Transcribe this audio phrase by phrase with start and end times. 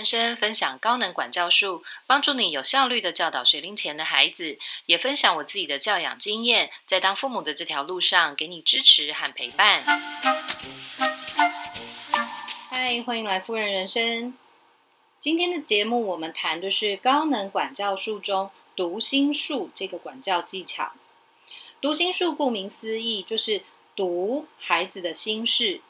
[0.00, 4.56] 人生分享高能管教术，帮助你有效率的教导学龄前的孩子，
[4.86, 9.82] 也分享我自己的教养经验，在当父母的这条路上给你支持和陪伴。
[12.70, 14.32] 嗨，欢迎来夫人人生。
[15.20, 20.92] 今天的节目我们谈的是高能管教术中读心术这个管教技巧。
[21.82, 23.60] 读心术顾名思义，就是
[23.94, 25.82] 读孩子的心事。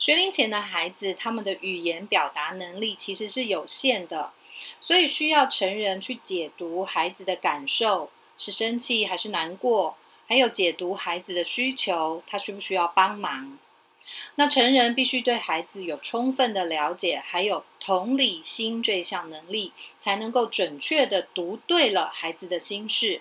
[0.00, 4.32] 学龄前的孩子，他们的语言表达能力其实是有限的，
[4.80, 13.58] 所以需要成人去解读孩子的感受，是生气还是难过，还有解读孩子的需求，他需不需要帮忙？
[14.36, 23.20] 那成人必须对孩子有充分的了解，还有同理心这项能力，才能够准确的读对了孩子的心事。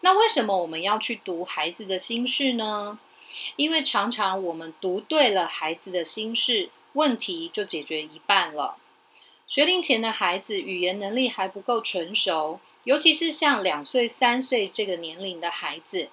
[0.00, 2.98] 那为什么我们要去读孩子的心事呢？
[3.56, 8.76] 因为常常我们读对了孩子的心事，问题就解决一半了。
[9.46, 16.08] 学龄前的孩子语言能力还不够成熟，尤其是像两岁、三岁这个年龄的孩子，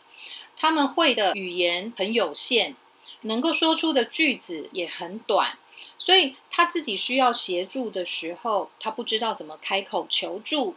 [0.55, 2.75] 他们会的语言很有限，
[3.21, 5.57] 能够说出的句子也很短，
[5.97, 10.75] 所以他自己需要协助的时候，他不知道怎么开口求助，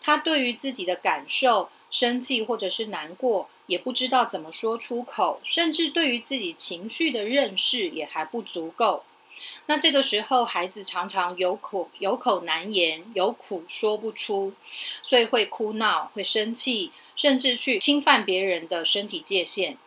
[0.00, 1.70] 他对于自己的感受。
[1.90, 9.04] 生气或者是难过，也不知道怎么说出口，甚至对于自己情绪的认识也还不足够。
[9.66, 14.54] 那这个时候，孩子常常有口有口难言，有苦说不出，
[15.02, 19.78] 所以会哭闹、会生气，甚至去侵犯别人的身体界限。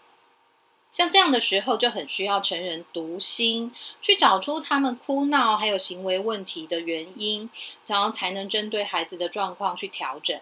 [0.91, 7.49] 像这样的时候，就很需要成人读心，去找出他们哭闹还有行为问题的原因，
[7.87, 10.39] 然后才能针对孩子的状况去调整。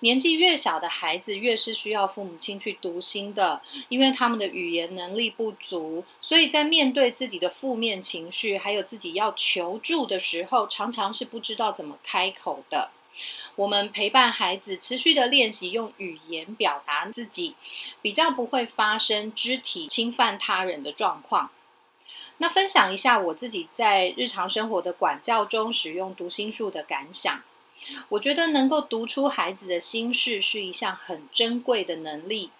[0.00, 12.90] 年纪越小的孩子，越是需要父母亲去读心的，因为他们的语言能力不足，所以在面对自己的负面情绪，还有自己要求助的时候，常常是不知道怎么开口的。
[13.54, 17.54] 我们陪伴孩子，持续的练习用语言表达自己，
[18.02, 21.50] 比较不会发生肢体侵犯他人的状况。
[22.38, 27.42] 那分享一下我自己在日常生活的管教中使用读心术的感想。
[28.10, 32.50] 我觉得能够读出孩子的心事是一项很珍贵的能力，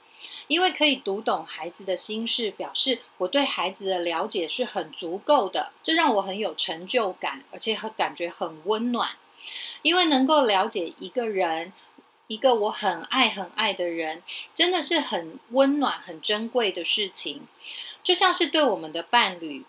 [0.49, 9.13] 因为可以读懂孩子的心事，表示我对孩子的了解是很足够的，这让我很有成就感，而且很感觉很温暖。
[9.83, 11.73] 因为能够了解一个人，
[12.29, 14.23] 一个我很爱很爱的人，
[14.55, 17.47] 真的是很温暖、很珍贵的事情，
[18.05, 19.65] 就像是对我们的伴侣。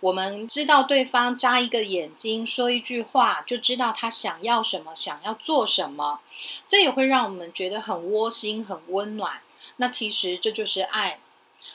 [0.00, 6.20] 我们知道对方眨一个眼睛，说一句话，就知道他想要什么，想要做什么，
[6.66, 9.40] 这也会让我们觉得很窝心、很温暖。
[9.76, 11.18] 那其实这就是爱。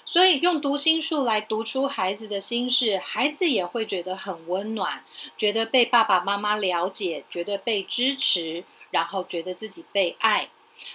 [0.04, 5.04] 所以用读心术来读出孩子的心事，孩子也会觉得很温暖，
[5.38, 10.50] 觉得被爸爸妈妈了解，觉得被支持，然后觉得自己被爱。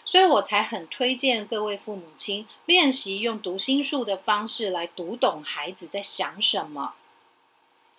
[0.05, 6.95] 所以我才很推荐各位父母亲练习用读心术的方式来读懂孩子在想什么。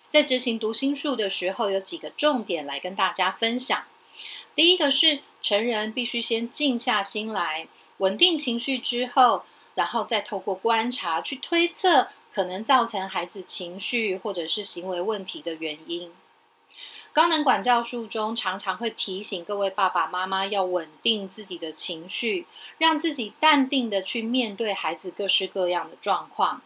[0.08, 3.84] 在执行读心术的时候，有几个重点来跟大家分享。
[4.54, 7.66] 第一个是成人必须先静下心来，
[7.98, 16.12] 稳定情绪之后，然后再透过观察去推测可能造成孩子情绪或者是行为问题的原因。
[17.12, 22.46] 高能管教术中常常会提醒各位爸爸妈妈要稳定自己的情绪，
[22.78, 26.62] 让自己淡定的去面对孩子各式各样的状况。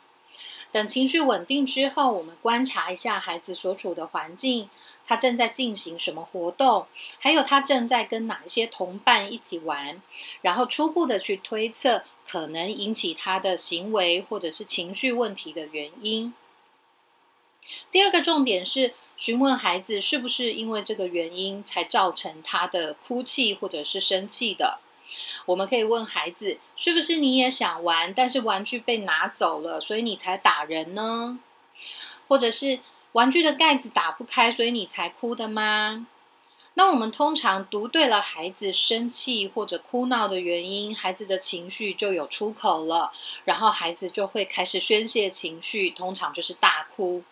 [0.71, 4.69] 等情绪稳定之后，我们观察一下孩子所处的环境，
[5.05, 6.87] 他正在进行什么活动，
[7.19, 10.01] 还有他正在跟哪一些同伴一起玩，
[10.43, 16.33] 然后初步的去推测可能引起他的行为或者是情绪问题的原因。
[17.91, 24.79] 第二个重点是询问孩子是不是因为这个原因才造成他的哭泣或者是生气的。
[25.47, 31.39] 我们可以问孩子：“是不是你也想玩，但是玩具被拿走了，所以你才打人呢？
[32.29, 32.81] 或者是
[33.13, 36.07] 玩具的盖子打不开，所以你才哭的吗？”
[36.75, 43.13] 那我们通常读对了孩子生气或者哭闹的原因，孩子的情绪就有出口了，
[43.47, 47.23] 然后孩子就会开始宣泄情绪，通常就是大哭。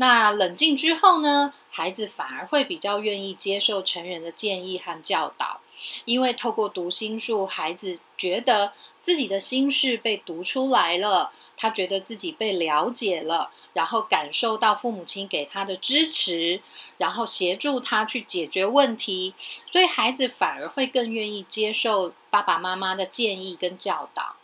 [0.00, 5.60] 那冷静之后呢，孩子反而会比较愿意接受成人的建议和教导。
[6.06, 16.62] 因为透过读心术，孩子觉得自己的心事被读出来了，他觉得自己被了解了，然后感受到父母亲给他的支持，
[16.96, 19.34] 然后协助他去解决问题，
[19.66, 24.36] 所以孩子反而会更愿意接受爸爸妈妈的建议跟教导。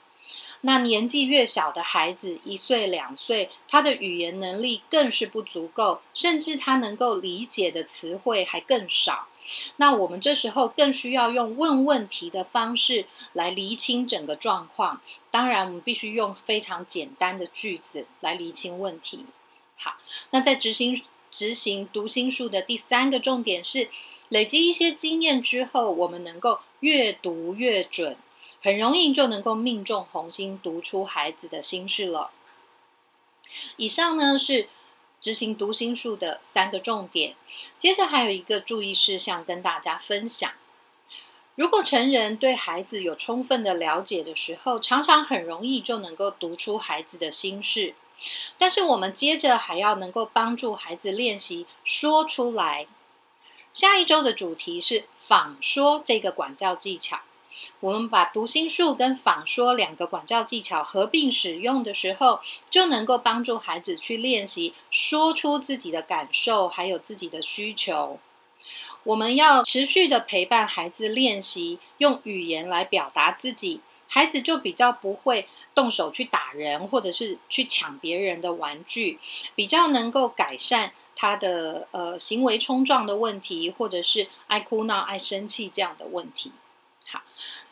[0.66, 9.28] 那年纪越小的孩子，一岁两岁，他的语言能力更是不足够，甚至他能够理解的词汇还更少。
[9.76, 15.00] 那我们这时候更需要用问问题的方式来厘清整个状况。
[15.30, 19.24] 当然，我们必须用非常简单的句子来厘清问题。
[19.76, 19.98] 好，
[20.30, 23.88] 那在执行执行读心术的第三个重点是，
[24.30, 28.16] 累积一些经验之后，我们能够越读越准。
[28.66, 32.32] 很容易就能够命中红心，读出孩子的心事了。
[33.76, 34.68] 以上呢是
[35.20, 37.36] 执行读心术的三个重点。
[37.78, 40.52] 接着还有一个注意事项跟大家分享：
[41.54, 47.94] 如果成人对孩子有充分的了解的时候，常常很容易就能够读出孩子的心事。
[48.58, 52.88] 但是我们接着还要能够帮助孩子练习说出来。
[53.72, 57.20] 下一周的主题是仿说这个管教技巧。
[57.80, 68.18] 我们把读心术跟仿说两个管教技巧合并使用的时候，就能够帮助孩子去练习说出自己的感受，还有自己的需求。
[69.04, 79.20] 我们要持续的陪伴孩子练习用语言来表达自己，孩子就比较不会动手去打人，或者是去抢别人的玩具，
[79.54, 86.50] 比较能够改善他的呃行为冲撞的问题，或者是爱哭闹、爱生气这样的问题。
[87.06, 87.22] 好，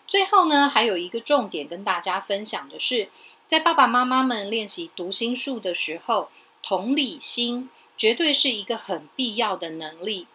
[0.07, 3.09] 最后呢，还有一个重点跟大家分享的是，
[3.47, 6.31] 在爸爸妈妈们练习读心术的时候，
[6.63, 10.29] 同理心绝对是一个很必要的能力。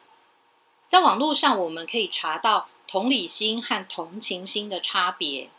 [0.88, 5.50] 在网络上，我们可以查到同理心和同情心的差别。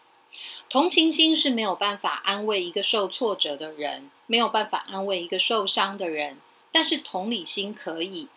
[0.68, 6.38] 同情心是没有办法安慰一个受挫折的人，没有办法安慰一个受伤的人，
[6.70, 8.28] 但是同理心可以。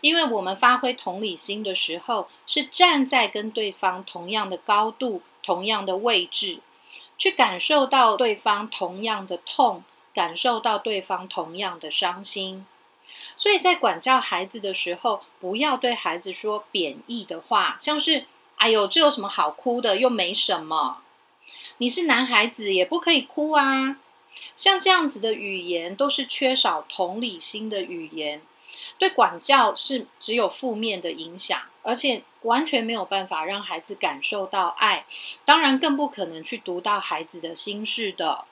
[0.00, 6.60] 因为我们发挥同理心的时候，是站在跟对方同样的高度、同样的位置，
[7.16, 9.84] 去感受到对方同样的痛，
[10.14, 12.66] 感受到对方同样的伤心。
[13.36, 18.26] 所以在管教孩子的时候，不要对孩子说贬义的话，像是
[18.56, 19.96] “哎呦，这有什么好哭的？
[19.98, 21.02] 又没什么。”
[21.78, 23.98] 你是男孩子，也不可以哭啊。
[24.54, 28.42] 像这样子的语言，都是缺少同理心的语言。
[28.98, 35.06] 对管教是只有负面的影响，而且完全没有办法让孩子感受到爱，
[35.44, 38.44] 当然更不可能去读到孩子的心事的。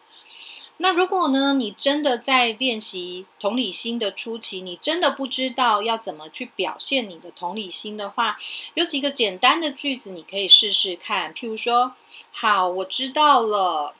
[0.80, 8.38] 那如果呢，你真的在练习同理心的初期，你真的不知道要怎么去表现你的同理心的话，
[8.74, 11.96] 有几个简单的句子你可以试试看，譬如说
[12.30, 13.96] ：“好，我知道了。”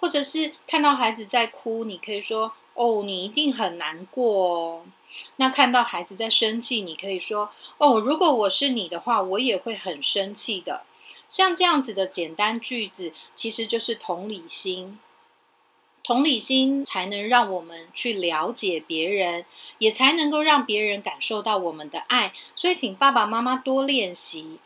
[0.00, 4.84] 或者是看到孩子在哭，你可以说：“哦，你一定很难过哦。”
[5.36, 10.82] 那看到孩子在生气，你可以说：“哦，如果我是你的话，我也会很生气的。”
[11.28, 15.00] 像这样子的简单句子，其实就是同理心。
[16.04, 19.44] 同理心才能让我们去了解别人，
[19.78, 22.32] 也才能够让别人感受到我们的爱。
[22.54, 24.58] 所以，请爸爸妈妈多练习，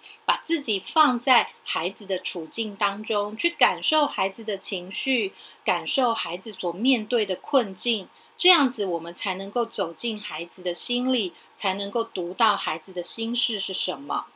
[0.50, 5.32] 自己放在孩子的处境当中，去感受孩子的情绪，
[5.64, 8.08] 感受孩子所面对的困境。
[8.36, 14.26] 这样子，我们才能够走进孩子的心里，才能够读到孩子的心事是什么。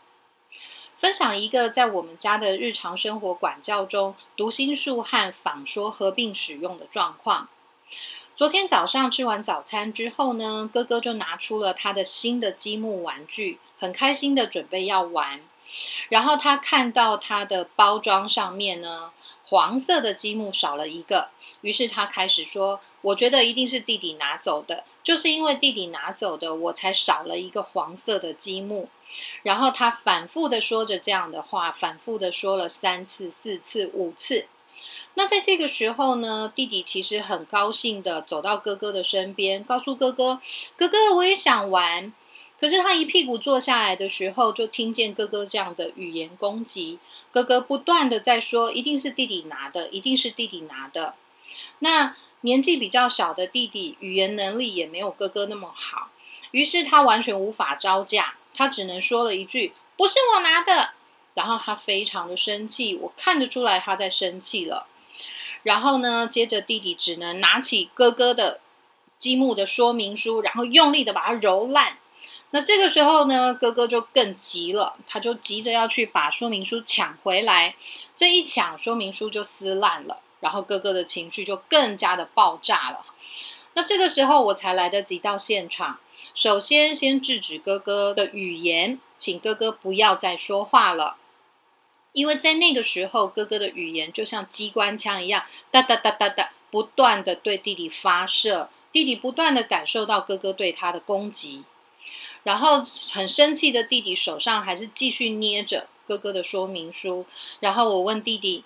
[0.96, 7.48] 分享一个在我们家的日常生活管教中，读心术和仿说合并使用的状况。
[8.36, 15.40] 昨天早上吃完早餐之后呢，哥哥就拿出了他的新的积木玩具，很开心的准备要玩。
[16.08, 19.10] 然后他看到他的包装上面呢，
[19.44, 21.30] 黄色的积木少了一个。
[21.62, 28.90] 于是他开始说：“我觉得一定是弟弟拿走的，就是因为弟弟拿走的，我才少了一个黄色的积木。”
[29.42, 34.46] 然后他反复的说着这样的话，反复的说了三次、四次、五次。
[35.14, 40.42] 那在这个时候呢，弟弟其实很高兴的走到哥哥的身边，告诉哥哥
[40.76, 42.12] ：“哥哥，我也想玩。”
[42.60, 46.98] 可是他一屁股坐下来的时候，就听见哥哥这样的语言攻击。
[47.30, 51.14] 哥哥不断的在说：“一定是弟弟拿的，一定是弟弟拿的。”
[51.80, 56.10] 那年纪比较小的弟弟，语言能力也没有哥哥那么好，
[56.52, 60.90] 于是他完全无法招架，他只能说了一句：“不是我拿的。”
[61.34, 64.86] 然后他非常的生气，我看得出来他在生气了。
[65.64, 68.60] 然后呢，接着弟弟只能拿起哥哥的
[69.18, 71.98] 积木的说明书，然后用力的把它揉烂。
[72.54, 77.74] 那这个时候呢，哥哥就更急了，他就急着要去把说明书抢回来。
[78.14, 80.20] 这一抢，说明书就撕烂了。
[80.38, 83.04] 然后哥哥的情绪就更加的爆炸了。
[83.72, 85.98] 那这个时候我才来得及到现场，
[86.32, 91.16] 首先先制止哥哥的语言，请哥哥不要再说话了。
[92.12, 95.42] 因为在那个时候，哥哥的语言就像机关枪一样，
[95.72, 101.64] 哒哒哒哒哒，不断的对弟弟发射，弟弟不断的感受到哥哥对他的攻击，
[102.44, 102.82] 然后
[103.12, 107.26] 很生气的弟弟手上还是继续捏着哥哥的说明书，
[107.60, 108.64] 然后我问弟弟：“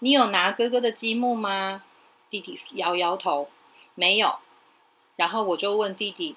[0.00, 1.82] 你有拿哥哥的积木吗？”
[2.28, 3.48] 弟弟摇摇头，
[3.94, 4.36] 没有。
[5.16, 6.36] 然后我就问弟弟：“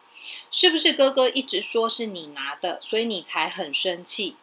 [0.51, 4.35] 是不是哥哥一直说是你拿的，所以你才很生气？”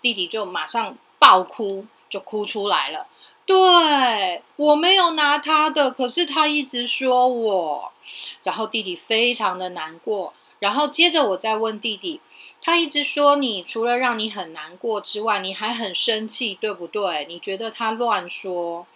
[0.00, 3.06] 弟弟就马上爆哭，就哭出来了。
[3.46, 7.92] 对我没有拿他的，可是他一直说我。
[8.42, 10.32] 然后弟弟非常的难过。
[10.64, 12.22] 然后接着我再问弟弟
[12.62, 17.26] ：“他一直说你除了让你很难过之外，你还很生气，对不对？
[17.28, 18.86] 你觉得他乱说？”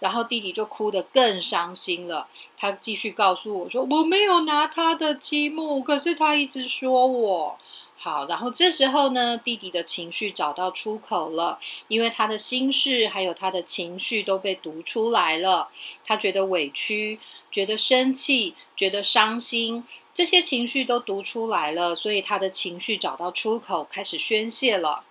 [0.00, 2.28] 然后弟弟就哭得更伤心了。
[2.56, 7.58] 他继续告诉我说：“我没有拿他的积木，可是他一直说我
[7.98, 15.68] 好。”然后这时候呢，弟弟的情绪找到出口了，因为他的心事还有他的情绪都被读出来了。
[16.06, 25.04] 他觉得委屈，觉得生气，觉得伤心，这些情绪都读出来了，所以他的情绪找到出口，开始宣泄了。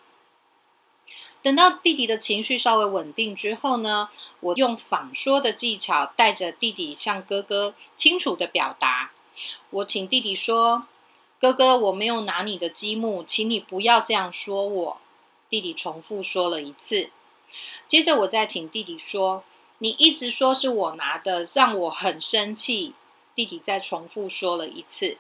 [1.42, 9.12] 等到弟弟的情绪稍微稳定之后呢，我用仿说的技巧带着弟弟向哥哥清楚的表达。
[9.72, 10.86] 我请弟弟说
[11.42, 14.98] ：“哥哥，我没有拿你的积木，请你不要这样说我。”
[15.50, 17.10] 弟弟重复说了一次。
[17.88, 19.44] 接着我再请弟弟说
[19.80, 22.94] ：“你一直说是我拿的，让我很生气。”
[23.36, 25.18] 弟弟再重复说了一次。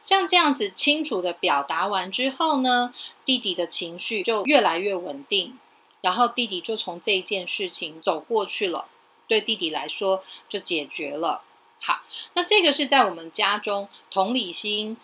[0.00, 2.94] 像这样子清楚的表达完之后呢，
[3.24, 5.58] 弟弟的情绪就越来越稳定，
[6.00, 8.86] 然后弟弟就从这件事情走过去了，
[9.28, 11.42] 对弟弟来说就解决了。
[11.78, 12.00] 好，
[12.32, 14.96] 那这个是在我们家中同理心、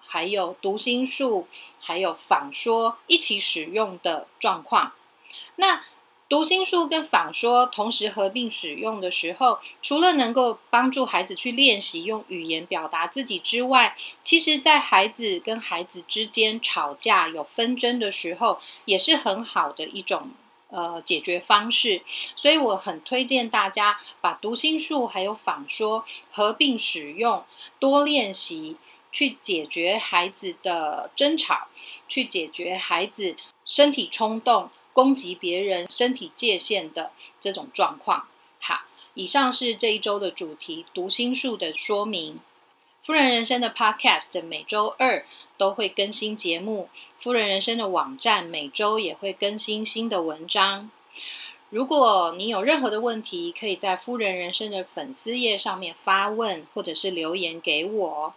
[0.00, 1.46] 还有读心术、
[1.80, 4.92] 还有仿说一起使用的状况。
[5.54, 5.84] 那
[6.28, 20.30] 读心术跟仿说同时合并使用的时候，除了能够帮助孩子去练习用语言表达自己之外，其实，在孩子跟孩子之间吵架有纷争的时候，也是很好的一种
[20.70, 22.02] 呃解决方式。
[22.34, 27.44] 所以，我很推荐大家把读心术还有仿说合并使用，
[27.78, 28.76] 多练习
[29.12, 31.68] 去解决孩子的争吵，
[32.08, 34.70] 去解决孩子身体冲动。
[34.96, 38.28] 攻击别人身体界限的这种状况。
[38.58, 42.40] 好，以上是这一周的主题——读心术的说明。
[43.02, 45.26] 夫人人生的 Podcast 每周二
[45.58, 46.88] 都会更新节目，
[47.18, 50.90] 夫人人生的网站每周也会更新新的文章。
[51.68, 58.34] 如果你有任何的问题，可以在夫人人生的粉丝页上面发问，或者是留言给我。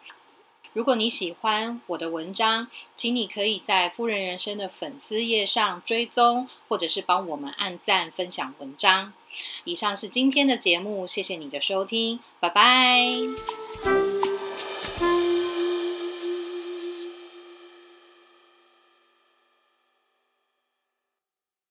[0.79, 9.11] 如果你喜欢我的文章，请你可以在夫人人生的粉丝页上追踪，或者是帮我们按赞、分享文章。
[9.65, 13.98] 以上是今天的节目，谢谢你的收听，拜拜。